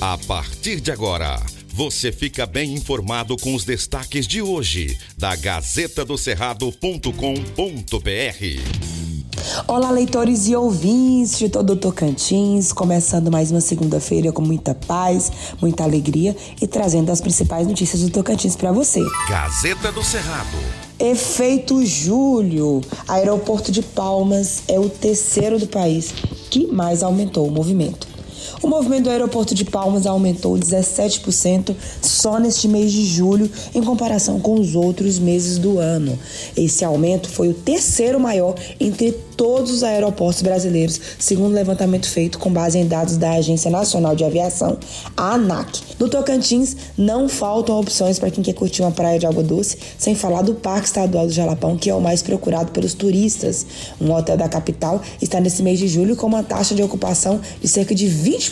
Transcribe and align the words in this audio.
A 0.00 0.16
partir 0.16 0.80
de 0.80 0.92
agora, 0.92 1.42
você 1.74 2.12
fica 2.12 2.46
bem 2.46 2.72
informado 2.72 3.36
com 3.36 3.52
os 3.52 3.64
destaques 3.64 4.28
de 4.28 4.40
hoje 4.40 4.96
da 5.18 5.34
Gazeta 5.34 6.04
do 6.04 6.16
Cerrado.com.br. 6.16 7.10
Olá, 9.66 9.90
leitores 9.90 10.46
e 10.46 10.54
ouvintes 10.54 11.36
de 11.36 11.48
todo 11.48 11.72
o 11.72 11.76
Tocantins, 11.76 12.72
começando 12.72 13.28
mais 13.28 13.50
uma 13.50 13.60
segunda-feira 13.60 14.30
com 14.30 14.40
muita 14.40 14.72
paz, 14.72 15.32
muita 15.60 15.82
alegria 15.82 16.36
e 16.62 16.66
trazendo 16.68 17.10
as 17.10 17.20
principais 17.20 17.66
notícias 17.66 18.00
do 18.02 18.10
Tocantins 18.10 18.54
para 18.54 18.70
você. 18.70 19.02
Gazeta 19.28 19.90
do 19.90 20.04
Cerrado. 20.04 20.58
Efeito 20.96 21.84
Júlio. 21.84 22.82
Aeroporto 23.08 23.72
de 23.72 23.82
Palmas 23.82 24.62
é 24.68 24.78
o 24.78 24.88
terceiro 24.88 25.58
do 25.58 25.66
país 25.66 26.14
que 26.50 26.68
mais 26.68 27.02
aumentou 27.02 27.48
o 27.48 27.50
movimento. 27.50 28.07
O 28.60 28.66
movimento 28.66 29.04
do 29.04 29.10
aeroporto 29.10 29.54
de 29.54 29.64
Palmas 29.64 30.04
aumentou 30.04 30.56
17% 30.56 31.76
só 32.02 32.40
neste 32.40 32.66
mês 32.66 32.90
de 32.90 33.06
julho, 33.06 33.48
em 33.72 33.80
comparação 33.82 34.40
com 34.40 34.58
os 34.58 34.74
outros 34.74 35.18
meses 35.18 35.58
do 35.58 35.78
ano. 35.78 36.18
Esse 36.56 36.84
aumento 36.84 37.28
foi 37.28 37.48
o 37.48 37.54
terceiro 37.54 38.18
maior 38.18 38.56
entre 38.80 39.12
todos 39.36 39.70
os 39.70 39.84
aeroportos 39.84 40.42
brasileiros, 40.42 41.00
segundo 41.16 41.52
o 41.52 41.54
levantamento 41.54 42.08
feito 42.08 42.40
com 42.40 42.52
base 42.52 42.76
em 42.76 42.88
dados 42.88 43.16
da 43.16 43.30
Agência 43.30 43.70
Nacional 43.70 44.16
de 44.16 44.24
Aviação, 44.24 44.76
a 45.16 45.34
ANAC. 45.34 45.80
No 46.00 46.08
Tocantins, 46.08 46.76
não 46.96 47.28
faltam 47.28 47.78
opções 47.78 48.18
para 48.18 48.32
quem 48.32 48.42
quer 48.42 48.54
curtir 48.54 48.82
uma 48.82 48.90
praia 48.90 49.18
de 49.18 49.26
água 49.26 49.44
doce, 49.44 49.78
sem 49.96 50.16
falar 50.16 50.42
do 50.42 50.54
Parque 50.54 50.86
Estadual 50.86 51.26
do 51.26 51.32
Jalapão, 51.32 51.76
que 51.76 51.88
é 51.88 51.94
o 51.94 52.00
mais 52.00 52.20
procurado 52.22 52.72
pelos 52.72 52.94
turistas. 52.94 53.64
Um 54.00 54.12
hotel 54.12 54.36
da 54.36 54.48
capital 54.48 55.00
está 55.22 55.38
nesse 55.40 55.62
mês 55.62 55.78
de 55.78 55.86
julho 55.86 56.16
com 56.16 56.26
uma 56.26 56.42
taxa 56.42 56.74
de 56.74 56.82
ocupação 56.82 57.40
de 57.60 57.68
cerca 57.68 57.94
de 57.94 58.06
20% 58.06 58.47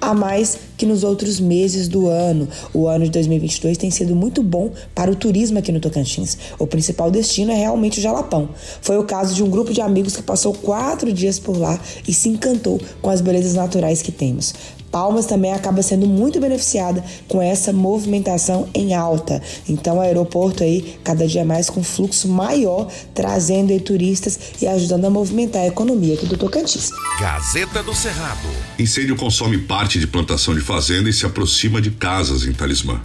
a 0.00 0.14
mais 0.14 0.58
que 0.76 0.86
nos 0.86 1.04
outros 1.04 1.38
meses 1.38 1.88
do 1.88 2.08
ano. 2.08 2.48
O 2.72 2.86
ano 2.86 3.04
de 3.04 3.10
2022 3.10 3.76
tem 3.76 3.90
sido 3.90 4.14
muito 4.16 4.42
bom 4.42 4.70
para 4.94 5.10
o 5.10 5.14
turismo 5.14 5.58
aqui 5.58 5.70
no 5.70 5.80
Tocantins. 5.80 6.38
O 6.58 6.66
principal 6.66 7.10
destino 7.10 7.52
é 7.52 7.56
realmente 7.56 7.98
o 7.98 8.02
Jalapão. 8.02 8.48
Foi 8.80 8.96
o 8.98 9.04
caso 9.04 9.34
de 9.34 9.42
um 9.42 9.50
grupo 9.50 9.72
de 9.72 9.80
amigos 9.80 10.16
que 10.16 10.22
passou 10.22 10.54
quatro 10.54 11.12
dias 11.12 11.38
por 11.38 11.56
lá 11.56 11.78
e 12.06 12.14
se 12.14 12.28
encantou 12.28 12.80
com 13.02 13.10
as 13.10 13.20
belezas 13.20 13.54
naturais 13.54 14.02
que 14.02 14.12
temos. 14.12 14.54
Palmas 14.90 15.26
também 15.26 15.52
acaba 15.52 15.82
sendo 15.82 16.06
muito 16.06 16.40
beneficiada 16.40 17.04
com 17.28 17.40
essa 17.40 17.72
movimentação 17.72 18.68
em 18.74 18.94
alta. 18.94 19.40
Então, 19.68 19.98
o 19.98 20.00
aeroporto 20.00 20.62
aí, 20.62 20.98
cada 21.04 21.26
dia 21.26 21.44
mais 21.44 21.70
com 21.70 21.82
fluxo 21.82 22.28
maior, 22.28 22.88
trazendo 23.14 23.78
turistas 23.80 24.38
e 24.60 24.66
ajudando 24.66 25.04
a 25.04 25.10
movimentar 25.10 25.62
a 25.62 25.66
economia 25.66 26.14
aqui 26.14 26.26
do 26.26 26.36
Tocantins. 26.36 26.90
Gazeta 27.20 27.82
do 27.82 27.94
Cerrado. 27.94 28.48
Incêndio 28.78 29.16
consome 29.16 29.58
parte 29.58 29.98
de 29.98 30.06
plantação 30.06 30.54
de 30.54 30.60
fazenda 30.60 31.08
e 31.08 31.12
se 31.12 31.26
aproxima 31.26 31.80
de 31.80 31.90
casas 31.90 32.44
em 32.44 32.52
Talismã. 32.52 33.00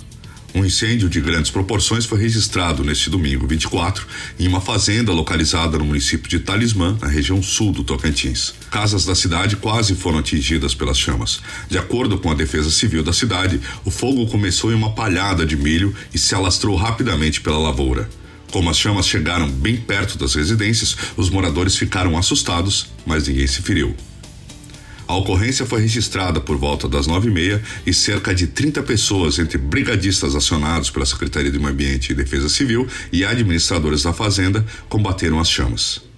Um 0.55 0.63
incêndio 0.63 1.09
de 1.09 1.19
grandes 1.19 1.51
proporções 1.51 2.05
foi 2.05 2.17
registrado 2.17 2.81
neste 2.81 3.09
domingo 3.09 3.45
24 3.45 4.07
em 4.39 4.47
uma 4.47 4.61
fazenda 4.61 5.11
localizada 5.11 5.77
no 5.77 5.83
município 5.83 6.29
de 6.29 6.39
Talismã, 6.39 6.97
na 7.01 7.09
região 7.09 7.43
sul 7.43 7.73
do 7.73 7.83
Tocantins. 7.83 8.53
Casas 8.71 9.03
da 9.03 9.13
cidade 9.13 9.57
quase 9.57 9.95
foram 9.95 10.19
atingidas 10.19 10.73
pelas 10.73 10.97
chamas. 10.97 11.41
De 11.67 11.77
acordo 11.77 12.17
com 12.17 12.31
a 12.31 12.33
Defesa 12.33 12.71
Civil 12.71 13.03
da 13.03 13.11
cidade, 13.11 13.59
o 13.83 13.91
fogo 13.91 14.27
começou 14.27 14.71
em 14.71 14.75
uma 14.75 14.93
palhada 14.93 15.45
de 15.45 15.57
milho 15.57 15.93
e 16.13 16.17
se 16.17 16.33
alastrou 16.33 16.77
rapidamente 16.77 17.41
pela 17.41 17.57
lavoura. 17.57 18.09
Como 18.49 18.69
as 18.69 18.77
chamas 18.77 19.07
chegaram 19.07 19.51
bem 19.51 19.75
perto 19.75 20.17
das 20.17 20.35
residências, 20.35 20.95
os 21.17 21.29
moradores 21.29 21.75
ficaram 21.75 22.17
assustados, 22.17 22.87
mas 23.05 23.27
ninguém 23.27 23.45
se 23.45 23.61
feriu. 23.61 23.93
A 25.07 25.15
ocorrência 25.15 25.65
foi 25.65 25.81
registrada 25.81 26.41
por 26.41 26.57
volta 26.57 26.87
das 26.87 27.05
nove 27.05 27.29
e 27.29 27.31
meia 27.31 27.61
e 27.85 27.93
cerca 27.93 28.33
de 28.33 28.47
30 28.47 28.81
pessoas, 28.83 29.37
entre 29.37 29.57
brigadistas 29.57 30.35
acionados 30.35 30.89
pela 30.89 31.05
Secretaria 31.05 31.51
do 31.51 31.59
Meio 31.59 31.71
Ambiente 31.71 32.11
e 32.11 32.15
Defesa 32.15 32.49
Civil 32.49 32.87
e 33.11 33.23
administradores 33.23 34.03
da 34.03 34.13
fazenda, 34.13 34.65
combateram 34.89 35.39
as 35.39 35.49
chamas. 35.49 36.14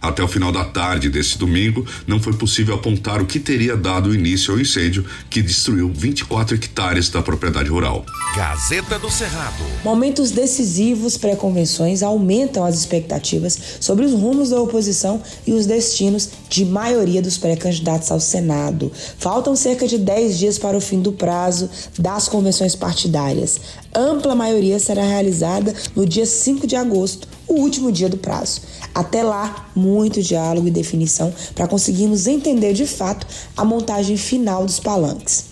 Até 0.00 0.22
o 0.22 0.28
final 0.28 0.52
da 0.52 0.64
tarde 0.64 1.08
desse 1.08 1.36
domingo, 1.36 1.84
não 2.06 2.20
foi 2.20 2.32
possível 2.32 2.74
apontar 2.74 3.20
o 3.20 3.26
que 3.26 3.40
teria 3.40 3.76
dado 3.76 4.14
início 4.14 4.52
ao 4.52 4.60
incêndio 4.60 5.04
que 5.28 5.42
destruiu 5.42 5.90
24 5.92 6.54
hectares 6.54 7.08
da 7.08 7.22
propriedade 7.22 7.68
rural. 7.68 8.04
Gazeta 8.36 8.98
do 8.98 9.10
Cerrado. 9.10 9.64
Momentos 9.84 10.30
decisivos 10.30 11.16
pré-convenções 11.16 12.02
aumentam 12.02 12.64
as 12.64 12.76
expectativas 12.76 13.58
sobre 13.80 14.04
os 14.04 14.12
rumos 14.12 14.50
da 14.50 14.60
oposição 14.60 15.22
e 15.46 15.52
os 15.52 15.66
destinos 15.66 16.30
de 16.48 16.64
maioria 16.64 17.20
dos 17.20 17.36
pré-candidatos 17.36 18.10
ao 18.10 18.20
Senado. 18.20 18.92
Faltam 19.18 19.56
cerca 19.56 19.86
de 19.86 19.98
10 19.98 20.38
dias 20.38 20.58
para 20.58 20.76
o 20.76 20.80
fim 20.80 21.00
do 21.00 21.12
prazo 21.12 21.68
das 21.98 22.28
convenções 22.28 22.74
partidárias. 22.74 23.60
Ampla 23.94 24.34
maioria 24.34 24.78
será 24.78 25.02
realizada 25.02 25.74
no 25.96 26.04
dia 26.04 26.26
5 26.26 26.66
de 26.66 26.76
agosto, 26.76 27.26
o 27.46 27.54
último 27.54 27.90
dia 27.90 28.08
do 28.08 28.18
prazo. 28.18 28.60
Até 28.94 29.22
lá, 29.22 29.70
muito 29.74 30.22
diálogo 30.22 30.68
e 30.68 30.70
definição 30.70 31.32
para 31.54 31.66
conseguirmos 31.66 32.26
entender 32.26 32.74
de 32.74 32.86
fato 32.86 33.26
a 33.56 33.64
montagem 33.64 34.16
final 34.16 34.66
dos 34.66 34.78
palanques. 34.78 35.46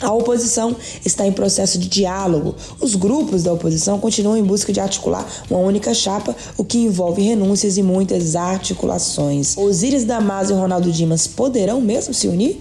A 0.00 0.12
oposição 0.12 0.76
está 1.04 1.26
em 1.26 1.32
processo 1.32 1.78
de 1.78 1.88
diálogo. 1.88 2.54
Os 2.80 2.94
grupos 2.94 3.42
da 3.42 3.52
oposição 3.52 3.98
continuam 3.98 4.36
em 4.36 4.44
busca 4.44 4.70
de 4.70 4.78
articular 4.78 5.26
uma 5.50 5.58
única 5.58 5.94
chapa, 5.94 6.36
o 6.58 6.64
que 6.64 6.78
envolve 6.78 7.22
renúncias 7.22 7.78
e 7.78 7.82
muitas 7.82 8.36
articulações. 8.36 9.56
Osíris 9.56 10.04
Damasio 10.04 10.54
e 10.54 10.58
Ronaldo 10.58 10.92
Dimas 10.92 11.26
poderão 11.26 11.80
mesmo 11.80 12.12
se 12.12 12.28
unir? 12.28 12.60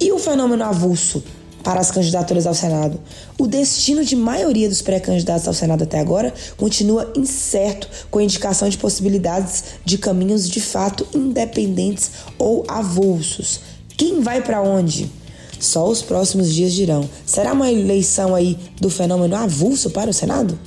E 0.00 0.12
o 0.12 0.18
fenômeno 0.18 0.64
avulso 0.64 1.22
para 1.62 1.80
as 1.80 1.90
candidaturas 1.90 2.46
ao 2.46 2.54
Senado. 2.54 3.00
O 3.38 3.46
destino 3.46 4.04
de 4.04 4.16
maioria 4.16 4.68
dos 4.68 4.82
pré-candidatos 4.82 5.46
ao 5.46 5.54
Senado 5.54 5.84
até 5.84 5.98
agora 5.98 6.32
continua 6.56 7.12
incerto, 7.16 7.88
com 8.10 8.20
indicação 8.20 8.68
de 8.68 8.78
possibilidades 8.78 9.64
de 9.84 9.98
caminhos 9.98 10.48
de 10.48 10.60
fato 10.60 11.06
independentes 11.14 12.10
ou 12.38 12.64
avulsos. 12.68 13.60
Quem 13.96 14.20
vai 14.20 14.42
para 14.42 14.62
onde? 14.62 15.10
Só 15.58 15.88
os 15.88 16.02
próximos 16.02 16.54
dias 16.54 16.72
dirão. 16.72 17.08
Será 17.26 17.52
uma 17.52 17.70
eleição 17.70 18.34
aí 18.34 18.56
do 18.80 18.88
fenômeno 18.88 19.34
avulso 19.34 19.90
para 19.90 20.10
o 20.10 20.14
Senado? 20.14 20.58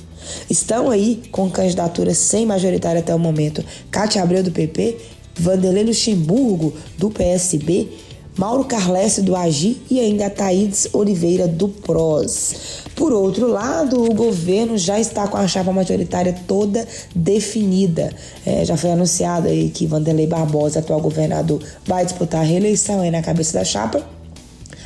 Estão 0.48 0.90
aí 0.90 1.22
com 1.32 1.50
candidaturas 1.50 2.18
sem 2.18 2.46
majoritária 2.46 3.00
até 3.00 3.14
o 3.14 3.18
momento 3.18 3.64
Cátia 3.90 4.22
Abreu 4.22 4.42
do 4.42 4.50
PP, 4.50 4.98
Vanderlei 5.34 5.84
Luxemburgo 5.84 6.74
do 6.98 7.10
PSB 7.10 7.88
Mauro 8.36 8.64
Carlesse 8.64 9.20
do 9.20 9.36
Agi 9.36 9.82
e 9.90 10.00
ainda 10.00 10.30
Thaídes 10.30 10.88
Oliveira 10.92 11.46
do 11.46 11.68
PROS. 11.68 12.82
Por 12.96 13.12
outro 13.12 13.46
lado, 13.46 14.02
o 14.02 14.14
governo 14.14 14.78
já 14.78 14.98
está 14.98 15.28
com 15.28 15.36
a 15.36 15.46
chapa 15.46 15.72
majoritária 15.72 16.34
toda 16.46 16.86
definida. 17.14 18.14
É, 18.46 18.64
já 18.64 18.76
foi 18.76 18.92
anunciado 18.92 19.48
aí 19.48 19.68
que 19.68 19.86
Vanderlei 19.86 20.26
Barbosa, 20.26 20.78
atual 20.78 21.00
governador, 21.00 21.62
vai 21.84 22.04
disputar 22.04 22.40
a 22.40 22.44
reeleição 22.44 23.00
aí 23.00 23.10
na 23.10 23.22
cabeça 23.22 23.58
da 23.58 23.64
chapa. 23.64 24.21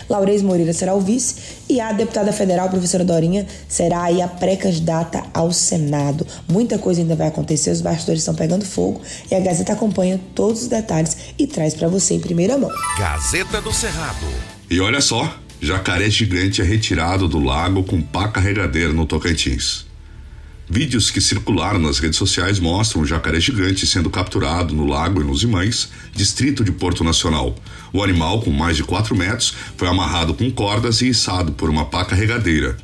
Laurez 0.08 0.42
Moreira 0.42 0.72
será 0.72 0.94
o 0.94 1.00
vice 1.00 1.36
e 1.68 1.80
a 1.80 1.92
deputada 1.92 2.32
federal, 2.32 2.68
professora 2.68 3.04
Dorinha, 3.04 3.46
será 3.68 4.04
aí 4.04 4.22
a 4.22 4.28
pré-candidata 4.28 5.24
ao 5.34 5.52
Senado. 5.52 6.26
Muita 6.48 6.78
coisa 6.78 7.00
ainda 7.00 7.16
vai 7.16 7.28
acontecer, 7.28 7.70
os 7.70 7.80
bastidores 7.80 8.20
estão 8.20 8.34
pegando 8.34 8.64
fogo 8.64 9.00
e 9.30 9.34
a 9.34 9.40
Gazeta 9.40 9.72
acompanha 9.72 10.20
todos 10.34 10.62
os 10.62 10.68
detalhes 10.68 11.16
e 11.38 11.46
traz 11.46 11.74
para 11.74 11.88
você 11.88 12.14
em 12.14 12.20
primeira 12.20 12.56
mão. 12.56 12.70
Gazeta 12.98 13.60
do 13.60 13.72
Cerrado. 13.72 14.26
E 14.70 14.80
olha 14.80 15.00
só, 15.00 15.32
jacaré 15.60 16.10
gigante 16.10 16.60
é 16.60 16.64
retirado 16.64 17.28
do 17.28 17.38
lago 17.38 17.82
com 17.84 18.00
pá 18.00 18.28
carregadeira 18.28 18.92
no 18.92 19.06
Tocantins. 19.06 19.86
Vídeos 20.68 21.12
que 21.12 21.20
circularam 21.20 21.78
nas 21.78 22.00
redes 22.00 22.18
sociais 22.18 22.58
mostram 22.58 23.02
o 23.02 23.06
jacaré 23.06 23.38
gigante 23.38 23.86
sendo 23.86 24.10
capturado 24.10 24.74
no 24.74 24.84
lago 24.84 25.22
nos 25.22 25.44
Imães, 25.44 25.88
distrito 26.12 26.64
de 26.64 26.72
Porto 26.72 27.04
Nacional. 27.04 27.54
O 27.92 28.02
animal, 28.02 28.40
com 28.40 28.50
mais 28.50 28.76
de 28.76 28.82
4 28.82 29.14
metros, 29.16 29.54
foi 29.76 29.86
amarrado 29.86 30.34
com 30.34 30.50
cordas 30.50 31.02
e 31.02 31.08
içado 31.08 31.52
por 31.52 31.70
uma 31.70 31.84
pá 31.84 32.04
carregadeira. 32.04 32.76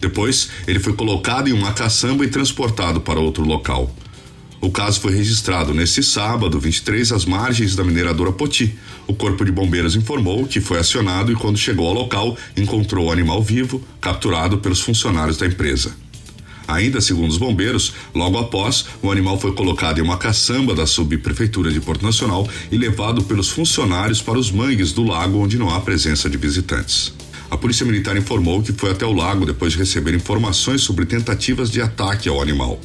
Depois, 0.00 0.50
ele 0.66 0.80
foi 0.80 0.92
colocado 0.94 1.48
em 1.48 1.52
uma 1.52 1.72
caçamba 1.72 2.24
e 2.24 2.28
transportado 2.28 3.00
para 3.00 3.20
outro 3.20 3.44
local. 3.44 3.94
O 4.60 4.70
caso 4.70 5.00
foi 5.00 5.14
registrado 5.14 5.72
neste 5.72 6.02
sábado, 6.02 6.58
23, 6.58 7.12
às 7.12 7.24
margens 7.24 7.76
da 7.76 7.84
mineradora 7.84 8.32
Poti. 8.32 8.76
O 9.06 9.14
Corpo 9.14 9.44
de 9.44 9.52
Bombeiros 9.52 9.94
informou 9.94 10.46
que 10.46 10.60
foi 10.60 10.78
acionado 10.80 11.30
e, 11.30 11.36
quando 11.36 11.58
chegou 11.58 11.86
ao 11.86 11.94
local, 11.94 12.36
encontrou 12.56 13.06
o 13.06 13.12
animal 13.12 13.40
vivo, 13.40 13.80
capturado 14.00 14.58
pelos 14.58 14.80
funcionários 14.80 15.36
da 15.36 15.46
empresa. 15.46 15.94
Ainda 16.66 17.00
segundo 17.00 17.30
os 17.30 17.36
bombeiros, 17.36 17.92
logo 18.14 18.38
após, 18.38 18.86
o 19.02 19.10
animal 19.10 19.38
foi 19.38 19.52
colocado 19.52 19.98
em 19.98 20.02
uma 20.02 20.16
caçamba 20.16 20.74
da 20.74 20.86
subprefeitura 20.86 21.70
de 21.70 21.80
Porto 21.80 22.02
Nacional 22.02 22.48
e 22.72 22.76
levado 22.76 23.22
pelos 23.24 23.50
funcionários 23.50 24.22
para 24.22 24.38
os 24.38 24.50
mangues 24.50 24.92
do 24.92 25.04
lago 25.04 25.38
onde 25.38 25.58
não 25.58 25.70
há 25.74 25.80
presença 25.80 26.28
de 26.28 26.36
visitantes. 26.38 27.12
A 27.50 27.56
Polícia 27.56 27.84
Militar 27.84 28.16
informou 28.16 28.62
que 28.62 28.72
foi 28.72 28.90
até 28.90 29.04
o 29.04 29.12
lago 29.12 29.44
depois 29.44 29.72
de 29.72 29.78
receber 29.78 30.14
informações 30.14 30.80
sobre 30.80 31.04
tentativas 31.04 31.70
de 31.70 31.80
ataque 31.80 32.28
ao 32.28 32.40
animal. 32.40 32.80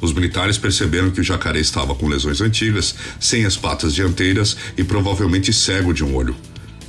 Os 0.00 0.12
militares 0.12 0.56
perceberam 0.56 1.10
que 1.10 1.20
o 1.20 1.24
jacaré 1.24 1.58
estava 1.58 1.94
com 1.94 2.06
lesões 2.06 2.40
antigas, 2.40 2.94
sem 3.18 3.44
as 3.44 3.56
patas 3.56 3.94
dianteiras 3.94 4.56
e 4.76 4.84
provavelmente 4.84 5.52
cego 5.52 5.92
de 5.92 6.04
um 6.04 6.14
olho. 6.14 6.36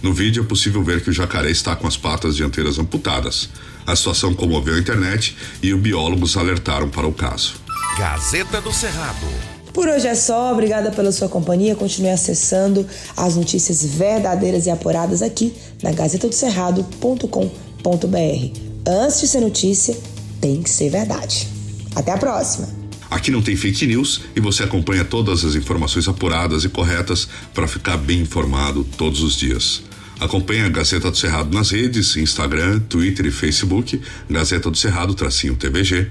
No 0.01 0.13
vídeo 0.13 0.43
é 0.43 0.45
possível 0.45 0.83
ver 0.83 1.03
que 1.03 1.09
o 1.09 1.13
jacaré 1.13 1.49
está 1.49 1.75
com 1.75 1.87
as 1.87 1.97
patas 1.97 2.35
dianteiras 2.35 2.77
amputadas. 2.77 3.49
A 3.85 3.95
situação 3.95 4.33
comoveu 4.33 4.75
a 4.75 4.79
internet 4.79 5.35
e 5.61 5.73
os 5.73 5.79
biólogos 5.79 6.37
alertaram 6.37 6.89
para 6.89 7.07
o 7.07 7.13
caso. 7.13 7.55
Gazeta 7.97 8.61
do 8.61 8.71
Cerrado. 8.71 9.25
Por 9.73 9.87
hoje 9.87 10.07
é 10.07 10.15
só, 10.15 10.51
obrigada 10.51 10.91
pela 10.91 11.11
sua 11.11 11.29
companhia. 11.29 11.75
Continue 11.75 12.09
acessando 12.09 12.85
as 13.15 13.35
notícias 13.35 13.85
verdadeiras 13.85 14.65
e 14.65 14.69
apuradas 14.69 15.21
aqui 15.21 15.53
na 15.81 15.91
gazetadocerrado.com.br. 15.91 18.59
Antes 18.87 19.21
de 19.21 19.27
ser 19.27 19.39
notícia, 19.39 19.97
tem 20.41 20.61
que 20.61 20.69
ser 20.69 20.89
verdade. 20.89 21.47
Até 21.95 22.11
a 22.11 22.17
próxima! 22.17 22.67
Aqui 23.09 23.31
não 23.31 23.41
tem 23.41 23.55
fake 23.55 23.87
news 23.87 24.21
e 24.35 24.39
você 24.39 24.63
acompanha 24.63 25.05
todas 25.05 25.45
as 25.45 25.55
informações 25.55 26.07
apuradas 26.07 26.63
e 26.63 26.69
corretas 26.69 27.27
para 27.53 27.67
ficar 27.67 27.97
bem 27.97 28.21
informado 28.21 28.85
todos 28.97 29.21
os 29.21 29.35
dias. 29.35 29.86
Acompanhe 30.19 30.61
a 30.61 30.69
Gazeta 30.69 31.11
do 31.11 31.17
Cerrado 31.17 31.55
nas 31.55 31.71
redes, 31.71 32.15
Instagram, 32.15 32.79
Twitter 32.79 33.25
e 33.25 33.31
Facebook, 33.31 34.01
Gazeta 34.29 34.71
do 34.71 34.77
Cerrado 34.77 35.13
tracinho 35.13 35.55
TVG. 35.55 36.09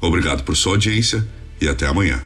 Obrigado 0.00 0.42
por 0.42 0.56
sua 0.56 0.72
audiência 0.72 1.26
e 1.60 1.68
até 1.68 1.86
amanhã. 1.86 2.22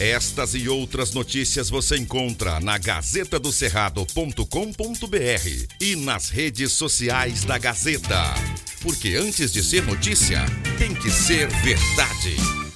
Estas 0.00 0.54
e 0.54 0.68
outras 0.68 1.12
notícias 1.12 1.68
você 1.68 1.96
encontra 1.96 2.60
na 2.60 2.78
gazetadocerrado.com.br 2.78 5.74
e 5.80 5.96
nas 5.96 6.30
redes 6.30 6.72
sociais 6.72 7.44
da 7.44 7.58
Gazeta. 7.58 8.34
Porque 8.80 9.16
antes 9.16 9.52
de 9.52 9.62
ser 9.62 9.82
notícia, 9.82 10.46
tem 10.78 10.94
que 10.94 11.10
ser 11.10 11.48
verdade. 11.48 12.67